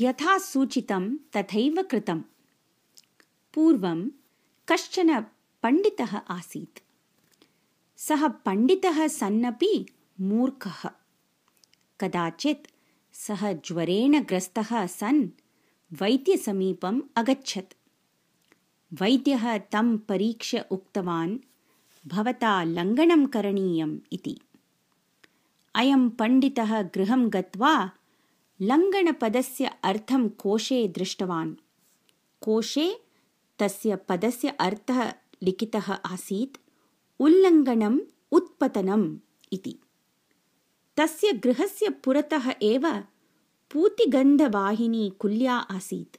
[0.00, 2.22] यथा सूचितं तथैव कृतम्।
[3.54, 4.08] पूर्वं
[4.68, 5.20] कश्चन
[5.62, 6.78] पण्डितः आसीत्।
[7.96, 9.86] सः पण्डितः सन्नपि
[10.20, 10.90] मूर्खः।
[12.00, 12.66] कदाचित्
[13.12, 15.28] सः ज्वरेण ग्रस्तः सन्
[15.92, 17.74] वैद्यसमीपम् अगच्छत्।
[19.02, 21.38] वैद्यः तं परीक्ष्य उक्तवान्
[22.06, 24.40] भवता लङ्घनं करणीयम् इति।
[25.74, 27.90] अयं पण्डितः गृहं गत्वा
[28.60, 31.54] लङ्घनपदस्य अर्थं कोशे दृष्टवान्।
[32.40, 33.00] कोशे
[33.58, 36.56] तस्य पदस्य अर्थः लिखितः आसीत्
[37.20, 38.00] उल्लङ्घनम्
[38.32, 39.18] उत्पतनम्
[39.52, 39.78] इति।
[40.96, 43.00] तस्य गृहस्य पुरतः एव
[43.72, 46.16] पूतिगन्धवाहिनी कुल्या आसीत्।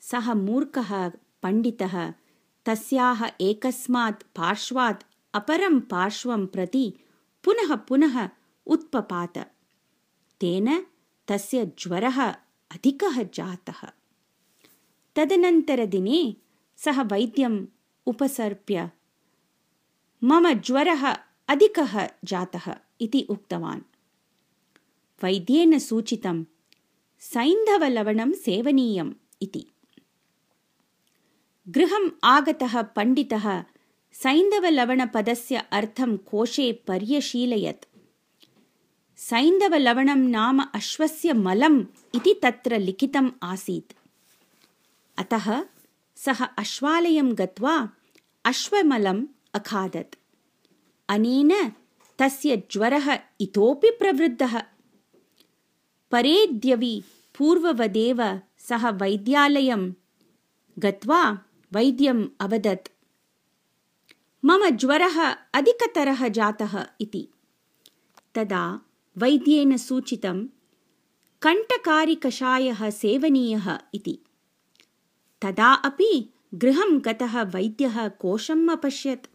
[0.00, 1.08] सः मूर्खः
[1.42, 2.12] पण्डितः
[2.64, 5.04] तस्याः एकस्मात् पार्श्वात्
[5.34, 6.94] अपरं पार्श्वं प्रति
[7.44, 8.28] पुनः पुनः
[8.66, 9.38] उत्पपात।
[10.40, 10.86] तेन
[11.30, 12.22] तस्य ज्वरः
[12.70, 13.88] अधिकः जातः।
[15.16, 16.36] तदनन्तरदिने
[16.76, 17.66] सः वैद्यम्
[18.06, 18.90] उपसर्प्य
[20.24, 21.16] मम ज्वरः
[21.48, 23.80] अधिकः जातः इति उक्तवान्।
[25.24, 26.44] वैद्येन सूचितं
[27.20, 29.66] सैन्धवलवणं सेवनीयम् इति।
[31.68, 33.64] गृहम् आगतः पण्डितः
[34.12, 37.89] सैन्धवलवणपदस्य अर्थं कोशे पर्यशीलयत्
[39.20, 43.92] सैन्धवलवणं नाम अश्वस्य मलम् इति तत्र लिखितम् आसीत्।
[45.18, 45.64] अतः
[46.16, 47.90] सः अश्वालयं गत्वा
[48.44, 50.14] अश्वमलम् अखादत्।
[51.08, 51.72] अनेन
[52.18, 54.62] तस्य ज्वरः इतोपि प्रवृद्धः।
[56.10, 57.02] परेद्यवि
[57.38, 59.92] पूर्ववदेव सः वैद्यालयं
[60.78, 61.38] गत्वा
[61.72, 62.88] वैद्यम् अवदत्
[64.44, 67.28] मम ज्वरः अधिकतरः जातः इति।
[68.34, 68.80] तदा
[69.18, 70.46] वैद्येन सूचितं
[71.42, 74.18] कण्ठकारिकषायः सेवनीयः इति।
[75.42, 79.26] तदा अपि गृहं गतः वैद्यः कोशम् अपश्यत्।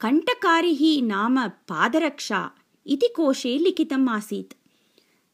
[0.00, 2.50] कण्ठकारिः नाम पादरक्षा
[2.86, 4.54] इति कोशे लिखितम् आसीत्।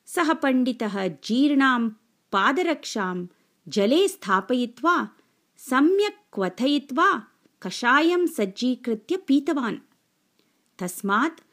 [0.07, 1.89] सः पण्डितः जीर्णां
[2.33, 3.27] पादरक्षां
[3.69, 5.09] जले स्थापयित्वा
[5.57, 7.27] सम्यक् क्वथयित्वा
[7.63, 9.77] कषायं सज्जीकृत्य पीतवान्।
[10.79, 11.52] तस्मात्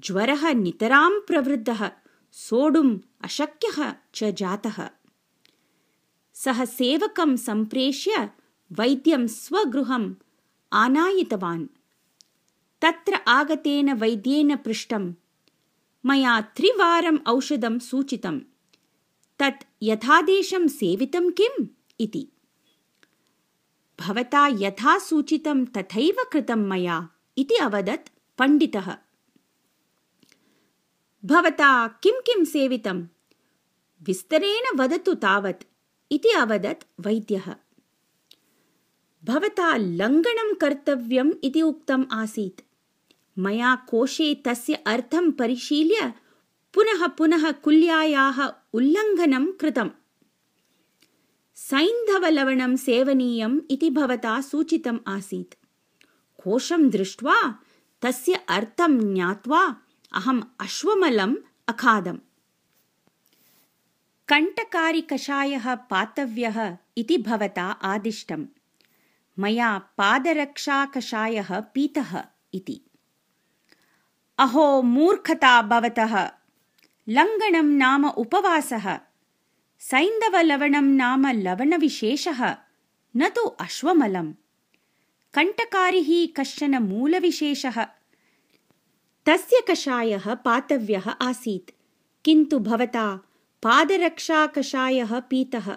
[0.00, 1.90] ज्वरः नितरां प्रवृद्धः
[2.32, 4.90] सोढुम् अशक्यः च जातः।
[6.34, 8.30] सः सेवकं सम्प्रेष्य
[8.72, 10.14] वैद्यं स्वगृहम्
[10.72, 11.66] आनायितवान्।
[12.82, 15.14] तत्र आगतेन वैद्येन पृष्टं
[16.06, 18.40] मया त्रिवारम् औषधं सूचितं
[19.38, 21.66] तत् यथादेशं सेवितं किम्
[22.00, 22.28] इति।
[24.00, 27.08] भवता यथा सूचितं तथैव कृतं मया
[27.38, 28.96] इति अवदत् पण्डितः
[31.24, 33.02] भवता किं किं सेवितं?
[34.02, 35.64] विस्तरेण वदतु तावत्
[36.12, 37.54] इति अवदत् वैद्यः।
[39.24, 42.60] भवता लङ्घनं कर्तव्यम् इति उक्तम् आसीत्।
[43.38, 46.14] मया कोशे तस्य अर्थं परिशील्य
[46.74, 49.90] पुनः पुनः कुल्यायाः उल्लङ्घनं कृतम्।
[51.54, 55.54] सैन्धवलवणं सेवनीयम् इति भवता सूचितम् आसीत्।
[56.42, 57.58] कोशं दृष्ट्वा
[58.02, 59.76] तस्य अर्थं ज्ञात्वा
[60.12, 61.36] अहम् अश्वमलम्
[61.68, 62.18] अखादम्।
[64.28, 68.46] कण्ठकारिकषायः पातव्यः इति भवता आदिष्टम्।
[69.38, 72.80] मया पादरक्षाकषायः पीतः इति।
[74.38, 76.30] अहो मूर्खता भवतः।
[77.08, 79.00] लङ्घनं नाम उपवासः।
[79.78, 82.56] सैन्धवलवणं नाम लवणविशेषः।
[83.16, 84.34] न तु अश्वमलम्।
[85.34, 87.99] कण्ठकारिः कश्चन मूलविशेषः
[89.30, 91.70] तस्य कषायः पातव्यः आसीत्।
[92.24, 93.16] किन्तु भवता
[93.62, 95.76] पादरक्षाकषायः पीतः।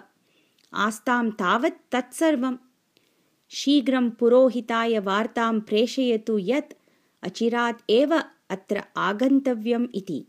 [0.74, 2.56] आस्तां तावत् तत्सर्वम्।
[3.50, 6.72] शीघ्रं पुरोहिताय वार्तां प्रेषयतु यत्
[7.22, 10.24] अचिरात् एव अत्र आगन्तव्यम् इति।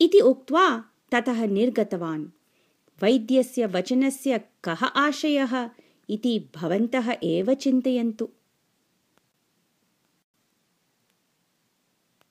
[0.00, 2.26] इति उक्त्वा ततः निर्गतवान्।
[3.02, 5.70] वैद्यस्य वचनस्य कः आशयः
[6.10, 8.28] इति भवन्तः एव चिन्तयन्तु